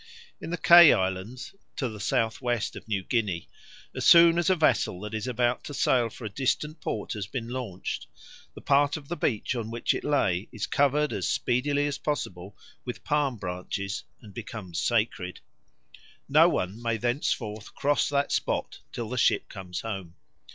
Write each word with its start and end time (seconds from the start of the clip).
In 0.39 0.49
the 0.49 0.57
Kei 0.57 0.91
Islands, 0.93 1.53
to 1.75 1.87
the 1.87 1.99
southwest 1.99 2.75
of 2.75 2.87
New 2.87 3.03
Guinea, 3.03 3.47
as 3.93 4.03
soon 4.03 4.39
as 4.39 4.49
a 4.49 4.55
vessel 4.55 4.99
that 5.01 5.13
is 5.13 5.27
about 5.27 5.63
to 5.65 5.75
sail 5.75 6.09
for 6.09 6.25
a 6.25 6.27
distant 6.29 6.81
port 6.81 7.13
has 7.13 7.27
been 7.27 7.49
launched, 7.49 8.07
the 8.55 8.61
part 8.61 8.97
of 8.97 9.09
the 9.09 9.15
beach 9.15 9.53
on 9.53 9.69
which 9.69 9.93
it 9.93 10.03
lay 10.03 10.49
is 10.51 10.65
covered 10.65 11.13
as 11.13 11.29
speedily 11.29 11.85
as 11.85 11.99
possible 11.99 12.57
with 12.83 13.03
palm 13.03 13.37
branches, 13.37 14.03
and 14.23 14.33
becomes 14.33 14.81
sacred. 14.81 15.39
No 16.27 16.49
one 16.49 16.81
may 16.81 16.97
thenceforth 16.97 17.75
cross 17.75 18.09
that 18.09 18.31
spot 18.31 18.79
till 18.91 19.07
the 19.07 19.19
ship 19.19 19.49
comes 19.49 19.81
home. 19.81 20.15